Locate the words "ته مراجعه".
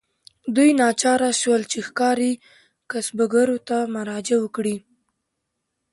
3.67-4.39